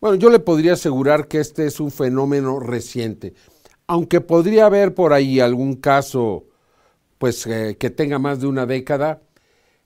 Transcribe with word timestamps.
Bueno, 0.00 0.14
yo 0.14 0.30
le 0.30 0.38
podría 0.38 0.74
asegurar 0.74 1.26
que 1.26 1.40
este 1.40 1.66
es 1.66 1.80
un 1.80 1.90
fenómeno 1.90 2.60
reciente, 2.60 3.34
aunque 3.88 4.20
podría 4.20 4.66
haber 4.66 4.94
por 4.94 5.12
ahí 5.12 5.40
algún 5.40 5.74
caso 5.74 6.46
pues 7.18 7.44
eh, 7.48 7.76
que 7.80 7.90
tenga 7.90 8.20
más 8.20 8.40
de 8.40 8.46
una 8.46 8.64
década, 8.64 9.22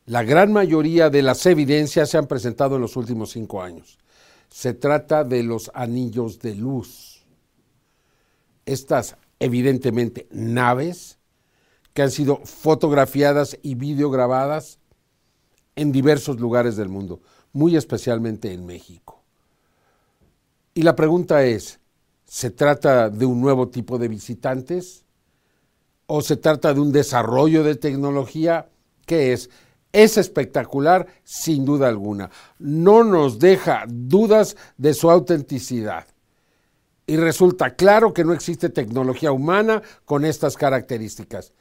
la 0.04 0.22
gran 0.22 0.52
mayoría 0.52 1.08
de 1.08 1.22
las 1.22 1.46
evidencias 1.46 2.10
se 2.10 2.18
han 2.18 2.26
presentado 2.26 2.76
en 2.76 2.82
los 2.82 2.96
últimos 2.96 3.30
cinco 3.30 3.62
años. 3.62 3.98
Se 4.50 4.74
trata 4.74 5.24
de 5.24 5.42
los 5.42 5.70
anillos 5.72 6.40
de 6.40 6.56
luz. 6.56 7.24
Estas, 8.66 9.16
evidentemente, 9.38 10.28
naves 10.30 11.18
que 11.94 12.02
han 12.02 12.10
sido 12.10 12.36
fotografiadas 12.44 13.56
y 13.62 13.76
videograbadas 13.76 14.78
en 15.74 15.90
diversos 15.90 16.38
lugares 16.38 16.76
del 16.76 16.90
mundo, 16.90 17.22
muy 17.54 17.76
especialmente 17.76 18.52
en 18.52 18.66
México. 18.66 19.21
Y 20.74 20.82
la 20.82 20.96
pregunta 20.96 21.44
es, 21.44 21.80
¿se 22.24 22.50
trata 22.50 23.10
de 23.10 23.26
un 23.26 23.40
nuevo 23.40 23.68
tipo 23.68 23.98
de 23.98 24.08
visitantes? 24.08 25.04
¿O 26.06 26.22
se 26.22 26.36
trata 26.36 26.72
de 26.72 26.80
un 26.80 26.92
desarrollo 26.92 27.62
de 27.62 27.74
tecnología? 27.74 28.70
¿Qué 29.04 29.34
es? 29.34 29.50
Es 29.92 30.16
espectacular, 30.16 31.06
sin 31.24 31.66
duda 31.66 31.88
alguna. 31.88 32.30
No 32.58 33.04
nos 33.04 33.38
deja 33.38 33.84
dudas 33.86 34.56
de 34.78 34.94
su 34.94 35.10
autenticidad. 35.10 36.06
Y 37.06 37.18
resulta 37.18 37.74
claro 37.74 38.14
que 38.14 38.24
no 38.24 38.32
existe 38.32 38.70
tecnología 38.70 39.32
humana 39.32 39.82
con 40.06 40.24
estas 40.24 40.56
características. 40.56 41.52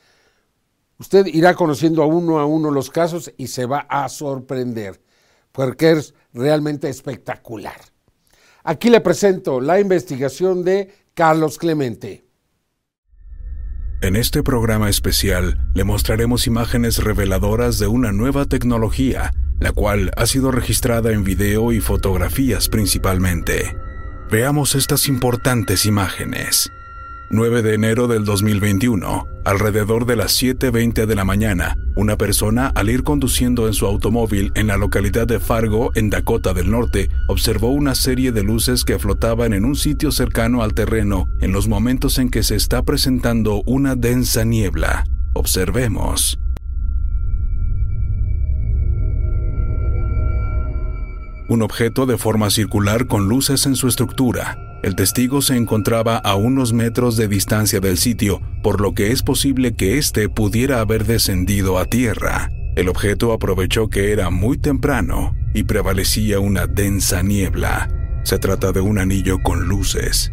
Usted 0.97 1.25
irá 1.25 1.55
conociendo 1.55 2.03
a 2.03 2.05
uno 2.05 2.39
a 2.39 2.45
uno 2.45 2.71
los 2.71 2.89
casos 2.89 3.33
y 3.35 3.47
se 3.47 3.65
va 3.65 3.79
a 3.89 4.07
sorprender, 4.07 5.01
porque 5.51 5.91
es 5.91 6.13
realmente 6.31 6.87
espectacular. 6.87 7.90
Aquí 8.63 8.89
le 8.89 9.01
presento 9.01 9.61
la 9.61 9.79
investigación 9.79 10.63
de 10.63 10.93
Carlos 11.13 11.57
Clemente. 11.57 12.25
En 14.01 14.15
este 14.15 14.41
programa 14.41 14.89
especial 14.89 15.69
le 15.75 15.83
mostraremos 15.83 16.47
imágenes 16.47 17.03
reveladoras 17.03 17.77
de 17.77 17.87
una 17.87 18.11
nueva 18.11 18.45
tecnología, 18.45 19.31
la 19.59 19.71
cual 19.71 20.11
ha 20.17 20.25
sido 20.25 20.51
registrada 20.51 21.11
en 21.11 21.23
video 21.23 21.71
y 21.71 21.81
fotografías 21.81 22.67
principalmente. 22.67 23.75
Veamos 24.31 24.75
estas 24.75 25.07
importantes 25.07 25.85
imágenes. 25.85 26.71
9 27.33 27.61
de 27.61 27.75
enero 27.75 28.07
del 28.07 28.25
2021, 28.25 29.25
alrededor 29.45 30.05
de 30.05 30.17
las 30.17 30.43
7.20 30.43 31.05
de 31.05 31.15
la 31.15 31.23
mañana, 31.23 31.77
una 31.95 32.17
persona 32.17 32.67
al 32.67 32.89
ir 32.89 33.03
conduciendo 33.03 33.67
en 33.67 33.73
su 33.73 33.85
automóvil 33.85 34.51
en 34.53 34.67
la 34.67 34.75
localidad 34.75 35.27
de 35.27 35.39
Fargo, 35.39 35.91
en 35.95 36.09
Dakota 36.09 36.53
del 36.53 36.69
Norte, 36.69 37.09
observó 37.29 37.69
una 37.69 37.95
serie 37.95 38.33
de 38.33 38.43
luces 38.43 38.83
que 38.83 38.99
flotaban 38.99 39.53
en 39.53 39.63
un 39.63 39.77
sitio 39.77 40.11
cercano 40.11 40.61
al 40.61 40.73
terreno 40.73 41.29
en 41.39 41.53
los 41.53 41.69
momentos 41.69 42.19
en 42.19 42.29
que 42.29 42.43
se 42.43 42.57
está 42.57 42.83
presentando 42.83 43.63
una 43.65 43.95
densa 43.95 44.43
niebla. 44.43 45.05
Observemos. 45.31 46.37
Un 51.47 51.61
objeto 51.61 52.05
de 52.05 52.17
forma 52.17 52.49
circular 52.49 53.07
con 53.07 53.29
luces 53.29 53.65
en 53.65 53.77
su 53.77 53.87
estructura, 53.87 54.57
el 54.83 54.95
testigo 54.95 55.41
se 55.41 55.55
encontraba 55.55 56.17
a 56.17 56.35
unos 56.35 56.73
metros 56.73 57.15
de 57.15 57.27
distancia 57.27 57.79
del 57.79 57.97
sitio, 57.97 58.41
por 58.63 58.81
lo 58.81 58.93
que 58.93 59.11
es 59.11 59.21
posible 59.21 59.73
que 59.73 59.99
éste 59.99 60.27
pudiera 60.27 60.79
haber 60.79 61.05
descendido 61.05 61.77
a 61.77 61.85
tierra. 61.85 62.51
El 62.75 62.89
objeto 62.89 63.31
aprovechó 63.31 63.89
que 63.89 64.11
era 64.11 64.29
muy 64.31 64.57
temprano 64.57 65.35
y 65.53 65.63
prevalecía 65.63 66.39
una 66.39 66.65
densa 66.65 67.21
niebla. 67.21 67.89
Se 68.23 68.39
trata 68.39 68.71
de 68.71 68.81
un 68.81 68.97
anillo 68.97 69.37
con 69.43 69.67
luces. 69.67 70.31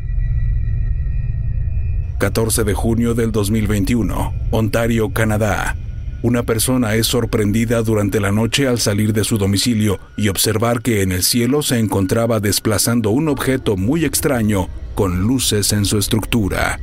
14 2.18 2.64
de 2.64 2.74
junio 2.74 3.14
del 3.14 3.32
2021, 3.32 4.32
Ontario, 4.50 5.12
Canadá. 5.12 5.76
Una 6.20 6.42
persona 6.42 6.96
es 6.96 7.06
sorprendida 7.06 7.82
durante 7.82 8.18
la 8.18 8.32
noche 8.32 8.66
al 8.66 8.80
salir 8.80 9.12
de 9.12 9.22
su 9.22 9.38
domicilio 9.38 10.00
y 10.16 10.28
observar 10.28 10.82
que 10.82 11.02
en 11.02 11.12
el 11.12 11.22
cielo 11.22 11.62
se 11.62 11.78
encontraba 11.78 12.40
desplazando 12.40 13.10
un 13.10 13.28
objeto 13.28 13.76
muy 13.76 14.04
extraño 14.04 14.68
con 14.96 15.20
luces 15.20 15.72
en 15.72 15.84
su 15.84 15.96
estructura. 15.96 16.80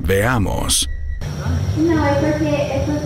Veamos. 0.00 0.88
No, 1.76 2.06
es. 2.06 2.97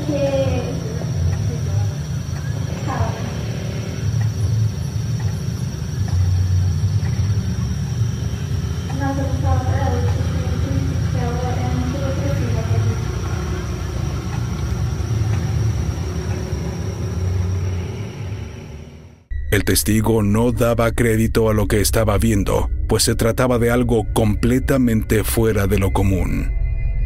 El 19.53 19.65
testigo 19.65 20.23
no 20.23 20.51
daba 20.51 20.93
crédito 20.93 21.51
a 21.51 21.53
lo 21.53 21.67
que 21.67 21.83
estaba 21.83 22.17
viendo, 22.17 22.71
pues 22.89 23.03
se 23.03 23.15
trataba 23.15 23.59
de 23.59 23.71
algo 23.71 24.07
completamente 24.15 25.25
fuera 25.25 25.67
de 25.67 25.79
lo 25.79 25.93
común. 25.93 26.51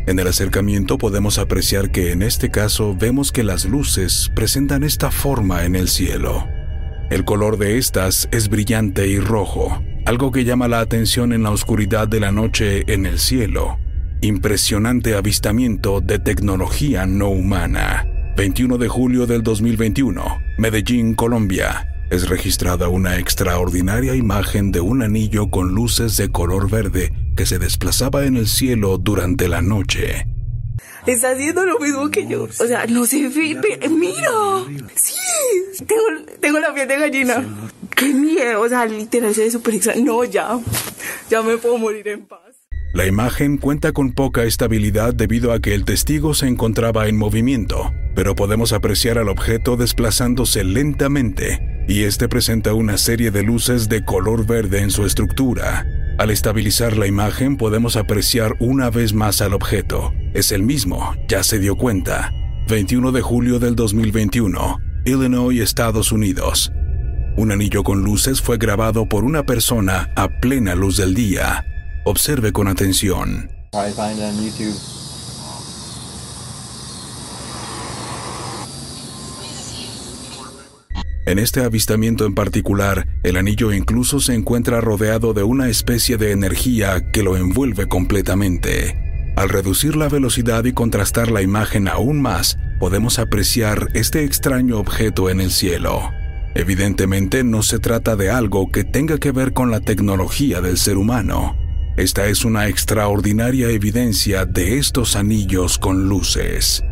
En 0.07 0.21
el 0.21 0.29
acercamiento 0.29 0.97
podemos 0.97 1.39
apreciar 1.39 1.91
que 1.91 2.13
en 2.13 2.23
este 2.23 2.49
caso 2.49 2.95
vemos 2.97 3.33
que 3.33 3.43
las 3.43 3.65
luces 3.65 4.31
presentan 4.37 4.85
esta 4.85 5.11
forma 5.11 5.65
en 5.65 5.75
el 5.75 5.89
cielo. 5.89 6.47
El 7.11 7.25
color 7.25 7.59
de 7.59 7.79
estas 7.79 8.29
es 8.31 8.49
brillante 8.49 9.09
y 9.09 9.19
rojo, 9.19 9.83
algo 10.05 10.31
que 10.31 10.45
llama 10.45 10.69
la 10.69 10.79
atención 10.79 11.33
en 11.33 11.43
la 11.43 11.51
oscuridad 11.51 12.07
de 12.07 12.21
la 12.21 12.31
noche 12.31 12.85
en 12.87 13.07
el 13.07 13.19
cielo. 13.19 13.77
Impresionante 14.21 15.17
avistamiento 15.17 16.01
de 16.01 16.21
tecnología 16.21 17.07
no 17.07 17.29
humana. 17.29 18.07
21 18.37 18.79
de 18.79 18.87
julio 18.87 19.27
del 19.27 19.43
2021, 19.43 20.23
Medellín, 20.59 21.17
Colombia 21.17 21.89
es 22.11 22.29
registrada 22.29 22.89
una 22.89 23.19
extraordinaria 23.19 24.15
imagen 24.15 24.71
de 24.71 24.81
un 24.81 25.03
anillo 25.03 25.51
con 25.51 25.75
luces 25.75 26.17
de 26.17 26.31
color 26.31 26.71
verde 26.71 27.13
que 27.37 27.47
se 27.47 27.59
desplazaba 27.59 28.25
en 28.25 28.37
el 28.37 28.47
cielo 28.47 28.99
durante 28.99 29.49
la 29.49 29.61
noche. 29.61 30.27
Está 31.07 31.31
haciendo 31.31 31.65
lo 31.65 31.79
mismo 31.79 32.11
que 32.11 32.27
yo. 32.27 32.45
O 32.45 32.49
sea, 32.49 32.87
no 32.87 33.07
se 33.07 33.29
ve. 33.29 33.59
Mira. 33.91 34.31
Sí. 34.95 35.15
Tengo, 36.41 36.59
la 36.59 36.75
piel 36.75 36.89
de 36.89 36.99
gallina. 36.99 37.45
Qué 37.95 38.13
miedo. 38.13 38.61
O 38.61 38.69
sea, 38.69 38.87
literal 38.87 39.35
se 39.35 39.45
ve 39.45 39.51
súper 39.51 39.75
extraño. 39.75 40.05
No, 40.05 40.25
ya. 40.25 40.59
Ya 41.31 41.43
me 41.43 41.59
puedo 41.59 41.79
morir 41.79 42.09
en 42.09 42.23
paz. 42.27 42.41
La 42.93 43.07
imagen 43.07 43.59
cuenta 43.59 43.93
con 43.93 44.13
poca 44.13 44.45
estabilidad 44.45 45.15
debido 45.15 45.53
a 45.53 45.61
que 45.61 45.75
el 45.75 45.85
testigo 45.85 46.35
se 46.35 46.47
encontraba 46.47 47.09
en 47.09 47.17
movimiento, 47.17 47.93
pero 48.15 48.35
podemos 48.35 48.73
apreciar 48.73 49.19
al 49.19 49.29
objeto 49.29 49.77
desplazándose 49.77 50.65
lentamente 50.65 51.76
y 51.89 52.05
este 52.05 52.29
presenta 52.29 52.75
una 52.75 52.99
serie 52.99 53.31
de 53.31 53.43
luces 53.43 53.89
de 53.89 54.05
color 54.05 54.47
verde 54.47 54.81
en 54.81 54.91
su 54.91 55.07
estructura. 55.07 55.87
Al 56.19 56.31
estabilizar 56.31 56.97
la 56.97 57.07
imagen 57.07 57.57
podemos 57.57 57.97
apreciar 57.97 58.57
una 58.59 58.91
vez 58.91 59.13
más 59.13 59.41
al 59.41 59.55
objeto. 59.55 60.13
Es 60.35 60.51
el 60.53 60.63
mismo, 60.63 61.15
ya 61.29 61.43
se 61.43 61.59
dio 61.59 61.77
cuenta. 61.77 62.33
21 62.69 63.13
de 63.13 63.23
julio 63.23 63.59
del 63.59 63.77
2021, 63.77 64.79
Illinois, 65.05 65.61
Estados 65.61 66.11
Unidos. 66.11 66.73
Un 67.37 67.53
anillo 67.53 67.85
con 67.85 68.03
luces 68.03 68.41
fue 68.41 68.57
grabado 68.57 69.09
por 69.09 69.25
una 69.25 69.45
persona 69.45 70.11
a 70.17 70.29
plena 70.41 70.75
luz 70.75 70.97
del 70.97 71.15
día. 71.15 71.65
Observe 72.05 72.53
con 72.53 72.67
atención. 72.67 73.51
En 81.27 81.41
este 81.41 81.65
avistamiento 81.65 82.25
en 82.25 82.37
particular, 82.37 83.09
el 83.25 83.37
anillo 83.37 83.73
incluso 83.73 84.21
se 84.21 84.33
encuentra 84.33 84.81
rodeado 84.81 85.35
de 85.35 85.43
una 85.43 85.69
especie 85.69 86.17
de 86.17 86.31
energía 86.31 87.11
que 87.11 87.25
lo 87.25 87.37
envuelve 87.37 87.89
completamente. 87.89 88.97
Al 89.35 89.49
reducir 89.49 89.97
la 89.97 90.09
velocidad 90.09 90.65
y 90.67 90.73
contrastar 90.73 91.33
la 91.33 91.43
imagen 91.43 91.89
aún 91.89 92.23
más, 92.23 92.59
podemos 92.79 93.19
apreciar 93.19 93.89
este 93.95 94.23
extraño 94.23 94.79
objeto 94.79 95.29
en 95.29 95.41
el 95.41 95.51
cielo. 95.51 96.13
Evidentemente 96.55 97.43
no 97.43 97.63
se 97.63 97.81
trata 97.81 98.15
de 98.15 98.31
algo 98.31 98.71
que 98.71 98.85
tenga 98.85 99.19
que 99.19 99.33
ver 99.33 99.53
con 99.53 99.73
la 99.73 99.81
tecnología 99.81 100.61
del 100.61 100.79
ser 100.79 100.97
humano. 100.97 101.57
Esta 101.97 102.29
es 102.29 102.45
una 102.45 102.69
extraordinaria 102.69 103.69
evidencia 103.71 104.47
de 104.47 104.79
estos 104.79 105.17
anillos 105.17 105.77
con 105.77 106.09
luces. 106.09 106.85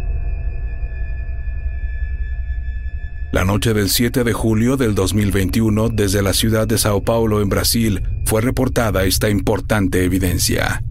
La 3.35 3.45
noche 3.45 3.75
del 3.75 3.91
7 3.91 4.23
de 4.23 4.33
julio 4.33 4.77
del 4.77 4.95
2021, 4.95 5.89
desde 5.89 6.23
la 6.23 6.33
ciudad 6.33 6.69
de 6.69 6.79
Sao 6.79 7.03
Paulo, 7.03 7.43
en 7.43 7.49
Brasil, 7.49 8.01
fue 8.27 8.41
reportada 8.41 9.03
esta 9.03 9.29
importante 9.29 10.05
evidencia. 10.05 10.85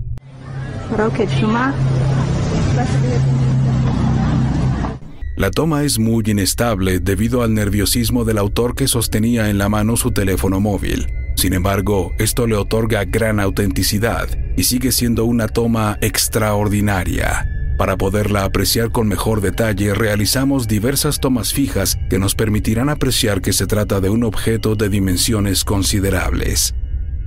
La 5.38 5.52
toma 5.52 5.84
es 5.84 6.00
muy 6.00 6.22
inestable 6.28 7.00
debido 7.00 7.44
al 7.44 7.54
nerviosismo 7.54 8.26
del 8.26 8.40
autor 8.40 8.76
que 8.76 8.90
sostenía 8.90 9.50
en 9.50 9.58
la 9.58 9.70
mano 9.70 9.96
su 9.96 10.12
teléfono 10.12 10.60
móvil. 10.60 11.08
Sin 11.38 11.54
embargo, 11.54 12.12
esto 12.20 12.46
le 12.46 12.58
otorga 12.58 13.06
gran 13.06 13.40
autenticidad 13.40 14.28
y 14.58 14.64
sigue 14.66 14.92
siendo 14.92 15.24
una 15.24 15.48
toma 15.48 15.98
extraordinaria. 16.02 17.53
Para 17.78 17.98
poderla 17.98 18.44
apreciar 18.44 18.92
con 18.92 19.08
mejor 19.08 19.42
detalle, 19.42 19.96
realizamos 19.96 20.68
diversas 20.68 21.20
tomas 21.20 21.54
fijas 21.54 21.98
que 22.10 22.20
nos 22.20 22.36
permitirán 22.36 22.90
apreciar 22.90 23.42
que 23.42 23.52
se 23.52 23.66
trata 23.66 24.00
de 24.00 24.10
un 24.10 24.24
objeto 24.24 24.76
de 24.76 24.90
dimensiones 24.90 25.64
considerables. 25.64 26.76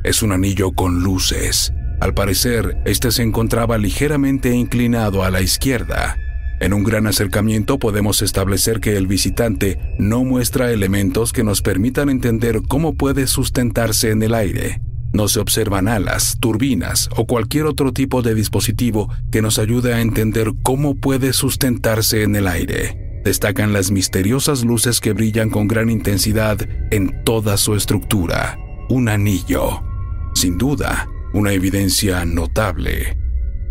Es 0.04 0.22
un 0.22 0.30
anillo 0.30 0.70
con 0.70 1.02
luces. 1.02 1.72
Al 2.00 2.14
parecer, 2.14 2.76
este 2.84 3.10
se 3.10 3.22
encontraba 3.22 3.76
ligeramente 3.76 4.54
inclinado 4.54 5.24
a 5.24 5.30
la 5.30 5.40
izquierda. 5.40 6.16
En 6.60 6.72
un 6.72 6.84
gran 6.84 7.06
acercamiento 7.06 7.78
podemos 7.78 8.22
establecer 8.22 8.80
que 8.80 8.96
el 8.96 9.08
visitante 9.08 9.78
no 9.98 10.22
muestra 10.22 10.70
elementos 10.70 11.32
que 11.32 11.42
nos 11.42 11.60
permitan 11.60 12.08
entender 12.08 12.62
cómo 12.66 12.94
puede 12.94 13.26
sustentarse 13.26 14.10
en 14.10 14.22
el 14.22 14.32
aire. 14.32 14.80
No 15.16 15.28
se 15.28 15.40
observan 15.40 15.88
alas, 15.88 16.36
turbinas 16.40 17.08
o 17.16 17.26
cualquier 17.26 17.64
otro 17.64 17.94
tipo 17.94 18.20
de 18.20 18.34
dispositivo 18.34 19.08
que 19.32 19.40
nos 19.40 19.58
ayude 19.58 19.94
a 19.94 20.02
entender 20.02 20.52
cómo 20.62 20.94
puede 20.94 21.32
sustentarse 21.32 22.22
en 22.22 22.36
el 22.36 22.46
aire. 22.46 23.22
Destacan 23.24 23.72
las 23.72 23.90
misteriosas 23.90 24.62
luces 24.62 25.00
que 25.00 25.14
brillan 25.14 25.48
con 25.48 25.68
gran 25.68 25.88
intensidad 25.88 26.58
en 26.90 27.24
toda 27.24 27.56
su 27.56 27.74
estructura. 27.74 28.58
Un 28.90 29.08
anillo. 29.08 29.82
Sin 30.34 30.58
duda, 30.58 31.08
una 31.32 31.52
evidencia 31.54 32.26
notable. 32.26 33.16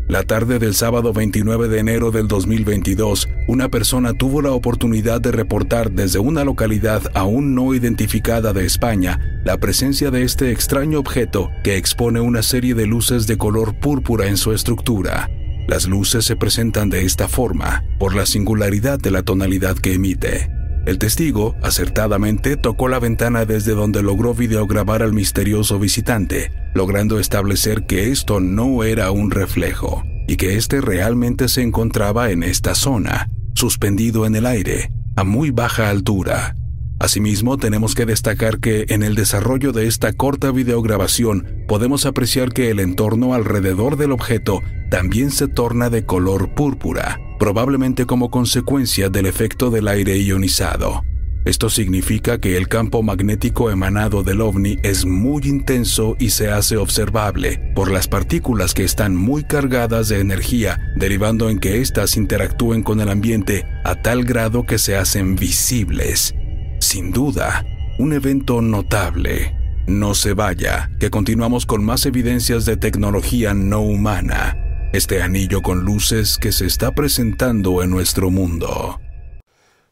La 0.07 0.21
tarde 0.21 0.59
del 0.59 0.75
sábado 0.75 1.13
29 1.13 1.67
de 1.67 1.79
enero 1.79 2.11
del 2.11 2.27
2022, 2.27 3.27
una 3.47 3.69
persona 3.69 4.13
tuvo 4.13 4.43
la 4.43 4.51
oportunidad 4.51 5.19
de 5.19 5.31
reportar 5.31 5.91
desde 5.91 6.19
una 6.19 6.43
localidad 6.43 7.01
aún 7.15 7.55
no 7.55 7.73
identificada 7.73 8.53
de 8.53 8.67
España 8.67 9.19
la 9.43 9.57
presencia 9.57 10.11
de 10.11 10.21
este 10.21 10.51
extraño 10.51 10.99
objeto 10.99 11.49
que 11.63 11.77
expone 11.77 12.19
una 12.19 12.43
serie 12.43 12.75
de 12.75 12.85
luces 12.85 13.25
de 13.25 13.39
color 13.39 13.79
púrpura 13.79 14.27
en 14.27 14.37
su 14.37 14.53
estructura. 14.53 15.31
Las 15.67 15.87
luces 15.87 16.23
se 16.23 16.35
presentan 16.35 16.91
de 16.91 17.03
esta 17.03 17.27
forma 17.27 17.83
por 17.97 18.13
la 18.13 18.27
singularidad 18.27 18.99
de 18.99 19.09
la 19.09 19.23
tonalidad 19.23 19.75
que 19.75 19.93
emite. 19.95 20.51
El 20.85 20.99
testigo, 20.99 21.55
acertadamente, 21.63 22.57
tocó 22.57 22.89
la 22.89 22.99
ventana 22.99 23.45
desde 23.45 23.73
donde 23.73 24.03
logró 24.03 24.35
videograbar 24.35 25.01
al 25.01 25.13
misterioso 25.13 25.79
visitante, 25.79 26.51
logrando 26.75 27.19
establecer 27.19 27.87
que 27.87 28.11
esto 28.11 28.41
no 28.41 28.83
era 28.83 29.09
un 29.09 29.31
reflejo 29.31 30.03
y 30.27 30.35
que 30.35 30.57
éste 30.57 30.81
realmente 30.81 31.47
se 31.47 31.61
encontraba 31.61 32.31
en 32.31 32.43
esta 32.43 32.75
zona, 32.75 33.29
suspendido 33.55 34.25
en 34.25 34.35
el 34.35 34.45
aire, 34.45 34.91
a 35.15 35.23
muy 35.23 35.51
baja 35.51 35.89
altura. 35.89 36.55
Asimismo, 36.99 37.57
tenemos 37.57 37.95
que 37.95 38.05
destacar 38.05 38.59
que 38.59 38.85
en 38.89 39.03
el 39.03 39.15
desarrollo 39.15 39.71
de 39.71 39.87
esta 39.87 40.11
corta 40.13 40.51
videograbación 40.51 41.63
podemos 41.67 42.05
apreciar 42.05 42.51
que 42.51 42.69
el 42.69 42.79
entorno 42.79 43.33
alrededor 43.33 43.95
del 43.95 44.11
objeto 44.11 44.61
también 44.91 45.31
se 45.31 45.47
torna 45.47 45.89
de 45.89 46.05
color 46.05 46.55
púrpura, 46.55 47.19
probablemente 47.39 48.05
como 48.05 48.29
consecuencia 48.29 49.09
del 49.09 49.27
efecto 49.27 49.69
del 49.71 49.87
aire 49.87 50.17
ionizado. 50.17 51.03
Esto 51.45 51.69
significa 51.69 52.39
que 52.39 52.57
el 52.57 52.67
campo 52.67 53.03
magnético 53.03 53.69
emanado 53.69 54.23
del 54.23 54.41
ovni 54.41 54.77
es 54.81 55.05
muy 55.05 55.43
intenso 55.45 56.15
y 56.19 56.31
se 56.31 56.49
hace 56.49 56.75
observable 56.77 57.71
por 57.75 57.91
las 57.91 58.07
partículas 58.07 58.73
que 58.73 58.83
están 58.83 59.15
muy 59.15 59.43
cargadas 59.43 60.09
de 60.09 60.19
energía, 60.19 60.79
derivando 60.95 61.49
en 61.49 61.59
que 61.59 61.81
éstas 61.81 62.17
interactúen 62.17 62.81
con 62.81 62.99
el 62.99 63.09
ambiente 63.09 63.63
a 63.83 64.01
tal 64.01 64.25
grado 64.25 64.65
que 64.65 64.79
se 64.79 64.95
hacen 64.95 65.35
visibles. 65.35 66.33
Sin 66.79 67.11
duda, 67.11 67.63
un 67.99 68.13
evento 68.13 68.61
notable. 68.61 69.55
No 69.87 70.15
se 70.15 70.33
vaya, 70.33 70.89
que 70.99 71.11
continuamos 71.11 71.67
con 71.67 71.85
más 71.85 72.07
evidencias 72.07 72.65
de 72.65 72.75
tecnología 72.75 73.53
no 73.53 73.81
humana 73.81 74.57
este 74.95 75.21
anillo 75.21 75.61
con 75.61 75.83
luces 75.83 76.37
que 76.37 76.53
se 76.53 76.65
está 76.65 76.95
presentando 76.95 77.83
en 77.83 77.89
nuestro 77.89 78.31
mundo. 78.31 79.01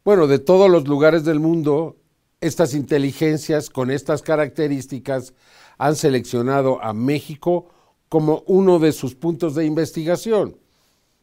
Bueno, 0.06 0.28
de 0.28 0.40
todos 0.40 0.70
los 0.70 0.86
lugares 0.86 1.24
del 1.24 1.40
mundo, 1.40 1.96
estas 2.42 2.74
inteligencias 2.74 3.70
con 3.70 3.90
estas 3.90 4.22
características 4.22 5.34
han 5.78 5.96
seleccionado 5.96 6.84
a 6.84 6.92
México 6.92 7.70
como 8.10 8.44
uno 8.46 8.80
de 8.80 8.92
sus 8.92 9.16
puntos 9.16 9.56
de 9.56 9.66
investigación. 9.66 10.58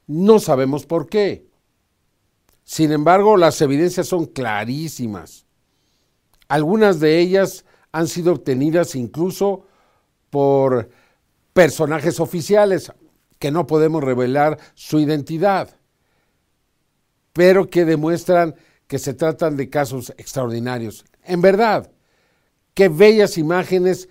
No 0.07 0.39
sabemos 0.39 0.87
por 0.87 1.09
qué. 1.09 1.47
Sin 2.65 2.91
embargo, 2.91 3.37
las 3.37 3.61
evidencias 3.61 4.09
son 4.09 4.25
clarísimas. 4.25 5.45
Algunas 6.49 7.01
de 7.01 7.19
ellas 7.19 7.67
han 7.93 8.09
sido 8.09 8.33
obtenidas 8.33 8.95
incluso 8.95 9.67
por 10.31 10.89
personajes 11.53 12.19
oficiales, 12.19 12.91
que 13.39 13.51
no 13.51 13.67
podemos 13.67 14.03
revelar 14.03 14.59
su 14.75 15.01
identidad, 15.01 15.77
pero 17.33 17.69
que 17.69 17.85
demuestran 17.85 18.55
que 18.91 18.99
se 18.99 19.15
tratan 19.15 19.57
de 19.57 19.71
casos 19.71 20.13
extraordinarios. 20.19 21.05
En 21.25 21.41
verdad, 21.41 21.93
qué 22.75 22.89
bellas 22.89 23.39
imágenes, 23.39 24.09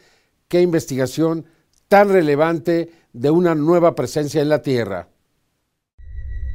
qué 0.48 0.62
investigación 0.62 1.46
tan 1.90 2.08
relevante 2.08 2.90
de 3.12 3.30
una 3.30 3.56
nueva 3.56 3.94
presencia 3.94 4.42
en 4.42 4.48
la 4.48 4.62
Tierra. 4.62 5.10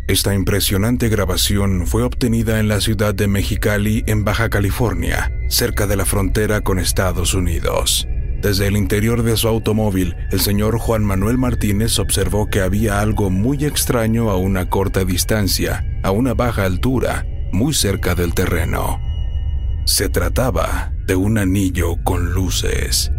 Esta 0.08 0.34
impresionante 0.34 1.10
grabación 1.10 1.86
fue 1.86 2.02
obtenida 2.02 2.60
en 2.60 2.68
la 2.68 2.80
ciudad 2.80 3.14
de 3.14 3.28
Mexicali, 3.28 4.02
en 4.06 4.24
Baja 4.24 4.48
California, 4.48 5.30
cerca 5.50 5.86
de 5.86 5.96
la 5.96 6.06
frontera 6.06 6.62
con 6.62 6.78
Estados 6.78 7.34
Unidos. 7.34 8.08
Desde 8.40 8.68
el 8.68 8.78
interior 8.78 9.22
de 9.22 9.36
su 9.36 9.48
automóvil, 9.48 10.16
el 10.30 10.40
señor 10.40 10.78
Juan 10.78 11.04
Manuel 11.04 11.36
Martínez 11.36 11.98
observó 11.98 12.46
que 12.46 12.62
había 12.62 13.00
algo 13.00 13.28
muy 13.28 13.66
extraño 13.66 14.30
a 14.30 14.38
una 14.38 14.70
corta 14.70 15.04
distancia, 15.04 15.84
a 16.02 16.10
una 16.10 16.32
baja 16.32 16.64
altura, 16.64 17.26
muy 17.54 17.72
cerca 17.72 18.14
del 18.14 18.34
terreno. 18.34 19.00
Se 19.86 20.10
trataba 20.10 20.92
de 21.06 21.16
un 21.16 21.38
anillo 21.38 21.96
con 22.04 22.32
luces. 22.34 23.10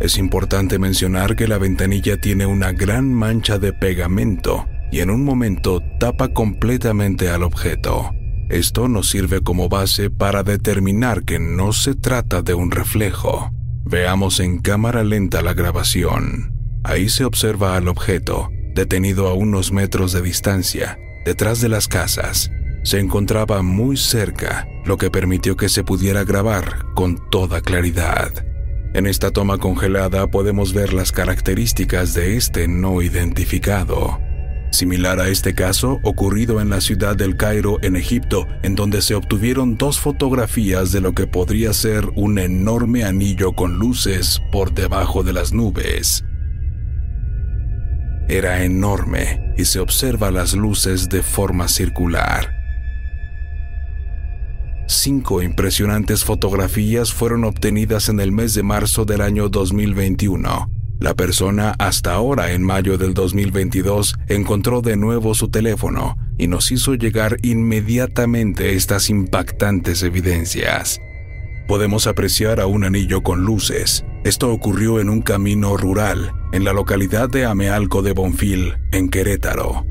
Es 0.00 0.16
importante 0.16 0.78
mencionar 0.78 1.34
que 1.34 1.48
la 1.48 1.58
ventanilla 1.58 2.20
tiene 2.20 2.46
una 2.46 2.72
gran 2.72 3.12
mancha 3.12 3.58
de 3.58 3.72
pegamento 3.72 4.66
y 4.92 5.00
en 5.00 5.10
un 5.10 5.24
momento 5.24 5.82
tapa 5.98 6.28
completamente 6.28 7.28
al 7.28 7.42
objeto. 7.42 8.12
Esto 8.48 8.88
nos 8.88 9.10
sirve 9.10 9.42
como 9.42 9.68
base 9.68 10.08
para 10.08 10.42
determinar 10.42 11.24
que 11.24 11.38
no 11.38 11.72
se 11.72 11.94
trata 11.94 12.42
de 12.42 12.54
un 12.54 12.70
reflejo. 12.70 13.50
Veamos 13.84 14.40
en 14.40 14.58
cámara 14.58 15.02
lenta 15.02 15.42
la 15.42 15.52
grabación. 15.52 16.54
Ahí 16.84 17.08
se 17.08 17.24
observa 17.24 17.76
al 17.76 17.88
objeto, 17.88 18.50
detenido 18.74 19.26
a 19.26 19.34
unos 19.34 19.72
metros 19.72 20.12
de 20.12 20.22
distancia, 20.22 20.98
detrás 21.26 21.60
de 21.60 21.68
las 21.68 21.88
casas. 21.88 22.50
Se 22.88 22.98
encontraba 22.98 23.60
muy 23.60 23.98
cerca, 23.98 24.66
lo 24.86 24.96
que 24.96 25.10
permitió 25.10 25.58
que 25.58 25.68
se 25.68 25.84
pudiera 25.84 26.24
grabar 26.24 26.86
con 26.94 27.18
toda 27.30 27.60
claridad. 27.60 28.32
En 28.94 29.06
esta 29.06 29.30
toma 29.30 29.58
congelada 29.58 30.26
podemos 30.30 30.72
ver 30.72 30.94
las 30.94 31.12
características 31.12 32.14
de 32.14 32.38
este 32.38 32.66
no 32.66 33.02
identificado. 33.02 34.18
Similar 34.72 35.20
a 35.20 35.28
este 35.28 35.54
caso 35.54 35.98
ocurrido 36.02 36.62
en 36.62 36.70
la 36.70 36.80
ciudad 36.80 37.14
del 37.14 37.36
Cairo, 37.36 37.76
en 37.82 37.94
Egipto, 37.94 38.46
en 38.62 38.74
donde 38.74 39.02
se 39.02 39.14
obtuvieron 39.14 39.76
dos 39.76 40.00
fotografías 40.00 40.90
de 40.90 41.02
lo 41.02 41.12
que 41.12 41.26
podría 41.26 41.74
ser 41.74 42.08
un 42.16 42.38
enorme 42.38 43.04
anillo 43.04 43.52
con 43.52 43.78
luces 43.78 44.40
por 44.50 44.72
debajo 44.72 45.22
de 45.22 45.34
las 45.34 45.52
nubes. 45.52 46.24
Era 48.30 48.64
enorme 48.64 49.52
y 49.58 49.66
se 49.66 49.78
observa 49.78 50.30
las 50.30 50.54
luces 50.54 51.10
de 51.10 51.22
forma 51.22 51.68
circular. 51.68 52.57
Cinco 54.88 55.42
impresionantes 55.42 56.24
fotografías 56.24 57.12
fueron 57.12 57.44
obtenidas 57.44 58.08
en 58.08 58.18
el 58.18 58.32
mes 58.32 58.54
de 58.54 58.64
marzo 58.64 59.04
del 59.04 59.20
año 59.20 59.48
2021 59.48 60.78
la 61.00 61.14
persona 61.14 61.76
hasta 61.78 62.12
ahora, 62.12 62.52
en 62.52 62.62
mayo 62.64 62.98
del 62.98 63.14
2022, 63.14 64.16
encontró 64.26 64.82
de 64.82 64.96
nuevo 64.96 65.32
su 65.34 65.48
teléfono 65.48 66.16
y 66.38 66.48
nos 66.48 66.72
hizo 66.72 66.94
llegar 66.94 67.36
inmediatamente 67.42 68.74
estas 68.74 69.08
impactantes 69.08 70.02
evidencias. 70.02 71.00
Podemos 71.68 72.08
apreciar 72.08 72.60
a 72.60 72.66
un 72.66 72.82
anillo 72.82 73.22
con 73.22 73.44
luces. 73.44 74.04
Esto 74.24 74.50
ocurrió 74.50 74.98
en 74.98 75.08
un 75.08 75.22
camino 75.22 75.76
rural, 75.76 76.32
en 76.52 76.64
la 76.64 76.72
localidad 76.72 77.28
de 77.28 77.44
Amealco 77.44 78.02
de 78.02 78.12
Bonfil, 78.12 78.74
en 78.90 79.08
Querétaro. 79.08 79.84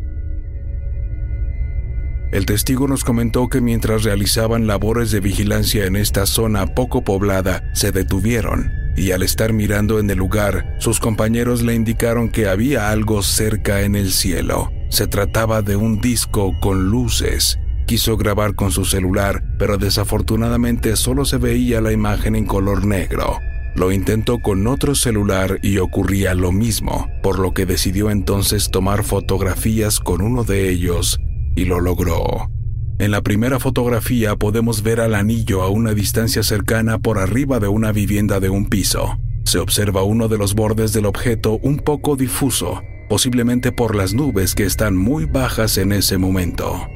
El 2.31 2.45
testigo 2.45 2.87
nos 2.87 3.03
comentó 3.03 3.47
que 3.47 3.61
mientras 3.61 4.03
realizaban 4.03 4.67
labores 4.67 5.11
de 5.11 5.21
vigilancia 5.21 5.85
en 5.85 5.95
esta 5.95 6.25
zona 6.25 6.67
poco 6.75 7.03
poblada, 7.03 7.71
se 7.73 7.91
detuvieron 7.91 8.71
y 8.97 9.11
al 9.11 9.21
estar 9.21 9.53
mirando 9.53 9.99
en 9.99 10.09
el 10.09 10.17
lugar, 10.17 10.75
sus 10.79 10.99
compañeros 10.99 11.61
le 11.61 11.75
indicaron 11.75 12.29
que 12.29 12.47
había 12.47 12.89
algo 12.89 13.21
cerca 13.21 13.81
en 13.81 13.95
el 13.95 14.11
cielo. 14.11 14.71
Se 14.89 15.05
trataba 15.05 15.61
de 15.61 15.75
un 15.75 16.01
disco 16.01 16.53
con 16.59 16.89
luces. 16.89 17.59
Quiso 17.85 18.17
grabar 18.17 18.55
con 18.55 18.71
su 18.71 18.83
celular, 18.83 19.43
pero 19.59 19.77
desafortunadamente 19.77 20.95
solo 20.95 21.25
se 21.25 21.37
veía 21.37 21.79
la 21.79 21.93
imagen 21.93 22.35
en 22.35 22.45
color 22.45 22.85
negro. 22.85 23.37
Lo 23.75 23.91
intentó 23.91 24.39
con 24.39 24.65
otro 24.65 24.95
celular 24.95 25.59
y 25.61 25.77
ocurría 25.77 26.33
lo 26.33 26.51
mismo, 26.51 27.07
por 27.21 27.37
lo 27.37 27.53
que 27.53 27.67
decidió 27.67 28.09
entonces 28.09 28.71
tomar 28.71 29.03
fotografías 29.03 29.99
con 29.99 30.21
uno 30.21 30.43
de 30.43 30.69
ellos 30.69 31.21
y 31.57 31.65
lo 31.65 31.81
logró. 31.81 32.49
En 32.99 33.11
la 33.11 33.21
primera 33.21 33.59
fotografía 33.59 34.35
podemos 34.35 34.83
ver 34.83 35.01
al 35.01 35.15
anillo 35.15 35.63
a 35.63 35.69
una 35.69 35.93
distancia 35.93 36.43
cercana 36.43 36.99
por 36.99 37.17
arriba 37.17 37.59
de 37.59 37.67
una 37.67 37.91
vivienda 37.91 38.39
de 38.39 38.49
un 38.49 38.67
piso. 38.67 39.19
Se 39.43 39.59
observa 39.59 40.03
uno 40.03 40.27
de 40.27 40.37
los 40.37 40.53
bordes 40.53 40.93
del 40.93 41.05
objeto 41.05 41.59
un 41.63 41.77
poco 41.77 42.15
difuso, 42.15 42.81
posiblemente 43.09 43.71
por 43.71 43.95
las 43.95 44.13
nubes 44.13 44.55
que 44.55 44.65
están 44.65 44.95
muy 44.95 45.25
bajas 45.25 45.77
en 45.77 45.91
ese 45.91 46.17
momento. 46.17 46.87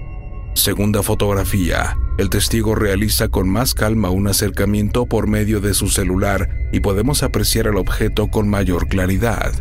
Segunda 0.54 1.02
fotografía. 1.02 1.98
El 2.18 2.30
testigo 2.30 2.76
realiza 2.76 3.30
con 3.30 3.50
más 3.50 3.74
calma 3.74 4.10
un 4.12 4.28
acercamiento 4.28 5.08
por 5.08 5.28
medio 5.28 5.60
de 5.60 5.74
su 5.74 5.88
celular 5.88 6.50
y 6.72 6.82
podemos 6.82 7.24
apreciar 7.24 7.68
el 7.68 7.78
objeto 7.78 8.28
con 8.28 8.48
mayor 8.48 8.88
claridad. 8.88 9.54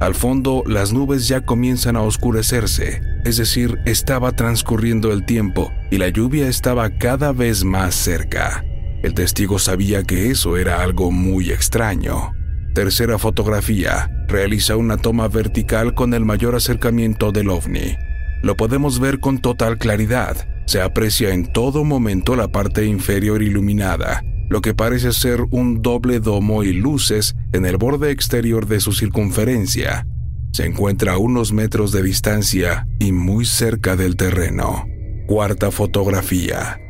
Al 0.00 0.14
fondo, 0.14 0.62
las 0.66 0.94
nubes 0.94 1.28
ya 1.28 1.42
comienzan 1.42 1.94
a 1.94 2.00
oscurecerse, 2.00 3.02
es 3.26 3.36
decir, 3.36 3.78
estaba 3.84 4.32
transcurriendo 4.32 5.12
el 5.12 5.26
tiempo 5.26 5.70
y 5.90 5.98
la 5.98 6.08
lluvia 6.08 6.48
estaba 6.48 6.88
cada 6.96 7.32
vez 7.32 7.64
más 7.64 7.94
cerca. 7.94 8.64
El 9.02 9.12
testigo 9.12 9.58
sabía 9.58 10.02
que 10.02 10.30
eso 10.30 10.56
era 10.56 10.82
algo 10.82 11.10
muy 11.10 11.50
extraño. 11.50 12.32
Tercera 12.74 13.18
fotografía. 13.18 14.10
Realiza 14.26 14.76
una 14.76 14.96
toma 14.96 15.28
vertical 15.28 15.94
con 15.94 16.14
el 16.14 16.24
mayor 16.24 16.54
acercamiento 16.54 17.30
del 17.30 17.50
ovni. 17.50 17.96
Lo 18.42 18.56
podemos 18.56 19.00
ver 19.00 19.20
con 19.20 19.38
total 19.38 19.76
claridad. 19.76 20.48
Se 20.66 20.80
aprecia 20.80 21.34
en 21.34 21.52
todo 21.52 21.84
momento 21.84 22.36
la 22.36 22.48
parte 22.48 22.86
inferior 22.86 23.42
iluminada, 23.42 24.22
lo 24.50 24.60
que 24.60 24.74
parece 24.74 25.12
ser 25.12 25.42
un 25.50 25.80
doble 25.80 26.18
domo 26.18 26.64
y 26.64 26.72
luces 26.72 27.36
en 27.52 27.64
el 27.64 27.76
borde 27.76 28.10
exterior 28.10 28.66
de 28.66 28.80
su 28.80 28.92
circunferencia. 28.92 30.06
Se 30.52 30.66
encuentra 30.66 31.12
a 31.12 31.18
unos 31.18 31.52
metros 31.52 31.92
de 31.92 32.02
distancia 32.02 32.88
y 32.98 33.12
muy 33.12 33.44
cerca 33.44 33.94
del 33.94 34.16
terreno. 34.16 34.84
Cuarta 35.28 35.70
fotografía. 35.70 36.80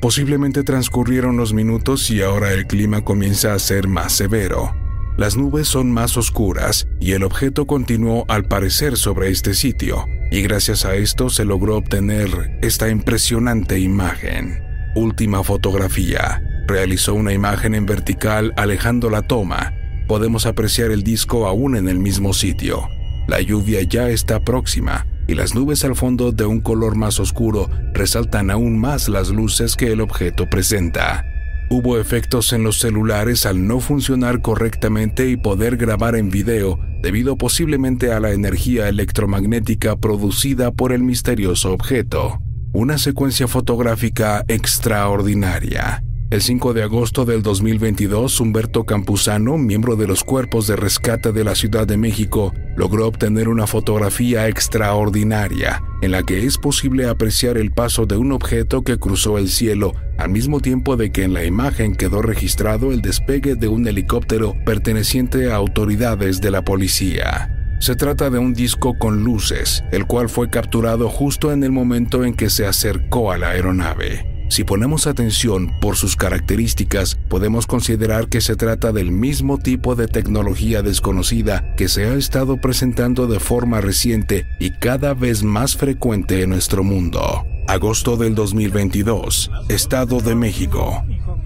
Posiblemente 0.00 0.62
transcurrieron 0.62 1.36
los 1.36 1.52
minutos 1.52 2.10
y 2.10 2.22
ahora 2.22 2.54
el 2.54 2.66
clima 2.66 3.04
comienza 3.04 3.52
a 3.52 3.58
ser 3.58 3.86
más 3.86 4.14
severo. 4.14 4.74
Las 5.18 5.36
nubes 5.36 5.68
son 5.68 5.92
más 5.92 6.16
oscuras 6.16 6.88
y 7.00 7.12
el 7.12 7.22
objeto 7.22 7.66
continuó 7.66 8.24
al 8.28 8.44
parecer 8.46 8.96
sobre 8.96 9.28
este 9.28 9.52
sitio, 9.52 10.06
y 10.30 10.40
gracias 10.40 10.86
a 10.86 10.94
esto 10.94 11.28
se 11.28 11.44
logró 11.44 11.76
obtener 11.76 12.58
esta 12.62 12.88
impresionante 12.88 13.78
imagen. 13.78 14.62
Última 14.94 15.44
fotografía. 15.44 16.42
Realizó 16.66 17.14
una 17.14 17.32
imagen 17.32 17.74
en 17.74 17.86
vertical 17.86 18.52
alejando 18.56 19.10
la 19.10 19.22
toma. 19.22 19.72
Podemos 20.06 20.46
apreciar 20.46 20.90
el 20.90 21.02
disco 21.02 21.46
aún 21.46 21.76
en 21.76 21.88
el 21.88 21.98
mismo 21.98 22.32
sitio. 22.32 22.88
La 23.28 23.40
lluvia 23.40 23.82
ya 23.82 24.08
está 24.08 24.40
próxima 24.40 25.06
y 25.28 25.34
las 25.34 25.54
nubes 25.54 25.84
al 25.84 25.94
fondo 25.94 26.32
de 26.32 26.44
un 26.44 26.60
color 26.60 26.96
más 26.96 27.20
oscuro 27.20 27.70
resaltan 27.94 28.50
aún 28.50 28.78
más 28.78 29.08
las 29.08 29.28
luces 29.28 29.76
que 29.76 29.92
el 29.92 30.00
objeto 30.00 30.50
presenta. 30.50 31.24
Hubo 31.70 32.00
efectos 32.00 32.52
en 32.52 32.64
los 32.64 32.80
celulares 32.80 33.46
al 33.46 33.68
no 33.68 33.78
funcionar 33.78 34.42
correctamente 34.42 35.30
y 35.30 35.36
poder 35.36 35.76
grabar 35.76 36.16
en 36.16 36.28
video 36.28 36.80
debido 37.00 37.36
posiblemente 37.36 38.12
a 38.12 38.18
la 38.18 38.32
energía 38.32 38.88
electromagnética 38.88 39.94
producida 39.94 40.72
por 40.72 40.92
el 40.92 41.04
misterioso 41.04 41.72
objeto. 41.72 42.40
Una 42.72 42.98
secuencia 42.98 43.46
fotográfica 43.46 44.44
extraordinaria. 44.48 46.02
El 46.30 46.42
5 46.42 46.74
de 46.74 46.84
agosto 46.84 47.24
del 47.24 47.42
2022, 47.42 48.38
Humberto 48.38 48.84
Campuzano, 48.84 49.58
miembro 49.58 49.96
de 49.96 50.06
los 50.06 50.22
cuerpos 50.22 50.68
de 50.68 50.76
rescate 50.76 51.32
de 51.32 51.42
la 51.42 51.56
Ciudad 51.56 51.88
de 51.88 51.96
México, 51.96 52.54
logró 52.76 53.08
obtener 53.08 53.48
una 53.48 53.66
fotografía 53.66 54.46
extraordinaria 54.46 55.82
en 56.02 56.12
la 56.12 56.22
que 56.22 56.46
es 56.46 56.56
posible 56.56 57.08
apreciar 57.08 57.58
el 57.58 57.72
paso 57.72 58.06
de 58.06 58.16
un 58.16 58.30
objeto 58.30 58.84
que 58.84 58.96
cruzó 58.96 59.38
el 59.38 59.48
cielo, 59.48 59.92
al 60.18 60.30
mismo 60.30 60.60
tiempo 60.60 60.96
de 60.96 61.10
que 61.10 61.24
en 61.24 61.34
la 61.34 61.44
imagen 61.44 61.96
quedó 61.96 62.22
registrado 62.22 62.92
el 62.92 63.02
despegue 63.02 63.56
de 63.56 63.66
un 63.66 63.88
helicóptero 63.88 64.54
perteneciente 64.64 65.50
a 65.50 65.56
autoridades 65.56 66.40
de 66.40 66.52
la 66.52 66.62
policía. 66.62 67.56
Se 67.80 67.96
trata 67.96 68.30
de 68.30 68.38
un 68.38 68.54
disco 68.54 68.96
con 68.96 69.24
luces, 69.24 69.82
el 69.90 70.06
cual 70.06 70.28
fue 70.28 70.48
capturado 70.48 71.08
justo 71.08 71.50
en 71.50 71.64
el 71.64 71.72
momento 71.72 72.24
en 72.24 72.34
que 72.34 72.50
se 72.50 72.66
acercó 72.66 73.32
a 73.32 73.38
la 73.38 73.48
aeronave. 73.48 74.29
Si 74.50 74.64
ponemos 74.64 75.06
atención 75.06 75.70
por 75.80 75.94
sus 75.94 76.16
características, 76.16 77.14
podemos 77.28 77.68
considerar 77.68 78.28
que 78.28 78.40
se 78.40 78.56
trata 78.56 78.90
del 78.90 79.12
mismo 79.12 79.58
tipo 79.58 79.94
de 79.94 80.08
tecnología 80.08 80.82
desconocida 80.82 81.76
que 81.76 81.88
se 81.88 82.06
ha 82.06 82.14
estado 82.14 82.56
presentando 82.56 83.28
de 83.28 83.38
forma 83.38 83.80
reciente 83.80 84.46
y 84.58 84.72
cada 84.72 85.14
vez 85.14 85.44
más 85.44 85.76
frecuente 85.76 86.42
en 86.42 86.50
nuestro 86.50 86.82
mundo. 86.82 87.46
Agosto 87.68 88.16
del 88.16 88.34
2022, 88.34 89.52
Estado 89.68 90.20
de 90.20 90.34
México. 90.34 91.04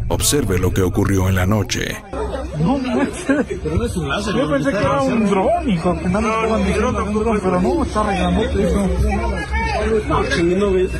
Observe 0.09 0.59
lo 0.59 0.73
que 0.73 0.81
ocurrió 0.81 1.29
en 1.29 1.35
la 1.35 1.45
noche. 1.45 2.03
No, 2.59 2.81
pero 2.83 3.77
no 3.77 3.85
es 3.85 3.97
un 3.99 4.09
láser. 4.09 4.35
Yo 4.35 4.51
pensé 4.51 4.71
que 4.71 4.79
era 4.79 5.03
un 5.03 5.27
dron, 5.27 5.69
hijo, 5.69 5.93
que 5.93 6.09
diciendo 6.09 7.05
un 7.05 7.15
dron, 7.15 7.41
pero 7.43 7.61
no, 7.61 7.85
está 7.85 8.03
regándote 8.03 8.67
eso. 8.67 8.89
No, 10.57 10.73
ves. 10.73 10.91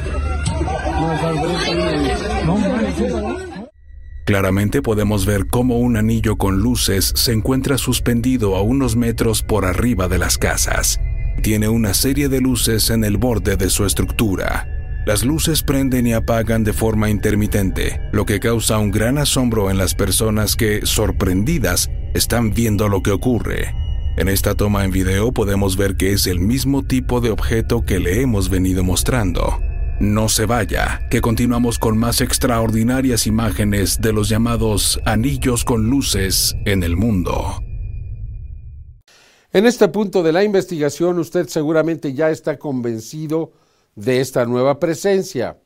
Claramente 4.25 4.81
podemos 4.81 5.27
ver 5.27 5.47
cómo 5.49 5.79
un 5.79 5.99
anillo 5.99 6.37
con 6.37 6.61
luces 6.61 7.13
se 7.15 7.33
encuentra 7.33 7.77
suspendido 7.77 8.57
a 8.57 8.63
unos 8.63 8.97
metros 8.97 9.43
por 9.43 9.67
arriba 9.67 10.09
de 10.09 10.19
las 10.19 10.39
casas. 10.39 10.99
Tiene 11.43 11.69
una 11.69 11.93
serie 11.93 12.31
de 12.31 12.41
luces 12.41 12.89
en 12.89 13.05
el 13.05 13.19
borde 13.19 13.57
de 13.57 13.69
su 13.69 13.85
estructura. 13.85 14.67
Las 15.07 15.25
luces 15.25 15.63
prenden 15.63 16.07
y 16.07 16.15
apagan 16.15 16.65
de 16.65 16.73
forma 16.73 17.11
intermitente, 17.11 18.01
lo 18.13 18.25
que 18.25 18.41
causa 18.41 18.79
un 18.79 18.91
gran 18.91 19.19
asombro 19.19 19.71
en 19.71 19.77
las 19.77 19.95
personas 19.95 20.57
que, 20.57 20.87
sorprendidas, 20.87 21.91
están 22.15 22.55
viendo 22.55 22.89
lo 22.89 23.03
que 23.03 23.11
ocurre. 23.11 23.75
En 24.17 24.31
esta 24.31 24.55
toma 24.55 24.85
en 24.87 24.91
video 24.91 25.33
podemos 25.33 25.77
ver 25.77 25.97
que 25.97 26.13
es 26.13 26.27
el 26.27 26.41
mismo 26.41 26.83
tipo 26.83 27.21
de 27.21 27.31
objeto 27.31 27.85
que 27.85 27.99
le 28.01 28.23
hemos 28.23 28.49
venido 28.49 28.83
mostrando. 28.85 29.61
No 30.01 30.29
se 30.29 30.45
vaya, 30.45 31.07
que 31.09 31.21
continuamos 31.21 31.79
con 31.79 31.97
más 31.97 32.21
extraordinarias 32.21 33.29
imágenes 33.29 34.01
de 34.01 34.13
los 34.13 34.29
llamados 34.29 35.01
anillos 35.05 35.65
con 35.65 35.89
luces 35.89 36.57
en 36.65 36.83
el 36.83 36.97
mundo. 36.97 37.63
En 39.53 39.67
este 39.67 39.87
punto 39.87 40.25
de 40.25 40.33
la 40.33 40.43
investigación 40.43 41.21
usted 41.21 41.47
seguramente 41.47 42.13
ya 42.13 42.31
está 42.31 42.59
convencido 42.59 43.53
de 43.95 44.21
esta 44.21 44.45
nueva 44.47 44.81
presencia, 44.81 45.59